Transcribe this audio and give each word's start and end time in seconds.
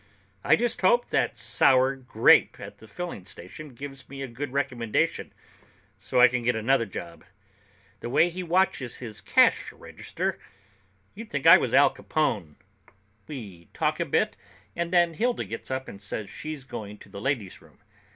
"I 0.43 0.55
just 0.55 0.81
hope 0.81 1.11
that 1.11 1.37
sour 1.37 1.95
grape 1.95 2.59
at 2.59 2.79
the 2.79 2.87
filling 2.87 3.27
station 3.27 3.75
gives 3.75 4.09
me 4.09 4.23
a 4.23 4.27
good 4.27 4.51
recommendation 4.51 5.31
so 5.99 6.19
I 6.19 6.27
can 6.27 6.41
get 6.41 6.55
another 6.55 6.87
job. 6.87 7.23
The 7.99 8.09
way 8.09 8.29
he 8.31 8.41
watches 8.41 8.95
his 8.95 9.21
cash 9.21 9.71
register, 9.71 10.39
you'd 11.13 11.29
think 11.29 11.45
I 11.45 11.59
was 11.59 11.75
Al 11.75 11.93
Capone." 11.93 12.55
We 13.27 13.69
talk 13.75 13.99
a 13.99 14.05
bit, 14.07 14.35
and 14.75 14.91
then 14.91 15.13
Hilda 15.13 15.45
gets 15.45 15.69
up 15.69 15.87
and 15.87 16.01
says 16.01 16.31
she's 16.31 16.63
going 16.63 16.97
to 16.97 17.09
the 17.09 17.21
ladies' 17.21 17.61
room. 17.61 17.77